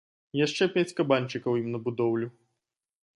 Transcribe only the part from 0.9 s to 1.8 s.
кабанчыкаў ім